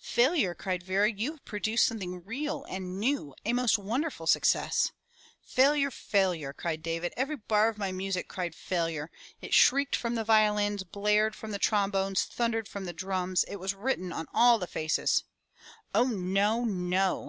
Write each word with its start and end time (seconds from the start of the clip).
"Failure!" 0.00 0.54
cried 0.54 0.82
Vera. 0.82 1.12
"You 1.12 1.32
have 1.32 1.44
produced 1.44 1.84
something 1.86 2.24
real 2.24 2.64
and 2.70 2.98
new, 2.98 3.34
a 3.44 3.52
most 3.52 3.76
wonderful 3.76 4.26
success." 4.26 4.92
"Failure! 5.42 5.90
Failure!" 5.90 6.54
cried 6.54 6.82
David. 6.82 7.12
*'Every 7.18 7.36
bar 7.36 7.68
of 7.68 7.76
my 7.76 7.92
music 7.92 8.26
cried, 8.26 8.54
'Failure'. 8.54 9.10
It 9.42 9.52
shrieked 9.52 9.94
from 9.94 10.14
the 10.14 10.24
violins, 10.24 10.84
blared 10.84 11.36
from 11.36 11.50
the 11.50 11.58
trombones, 11.58 12.24
thundered 12.24 12.66
from 12.66 12.86
the 12.86 12.94
drums. 12.94 13.44
It 13.46 13.56
was 13.56 13.74
written 13.74 14.10
on 14.10 14.24
all 14.32 14.58
the 14.58 14.66
faces 14.66 15.24
—""O 15.94 16.04
no! 16.04 16.64
no!" 16.64 17.22